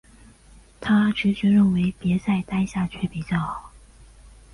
[0.79, 3.71] 她直觉认为別再待下去比较好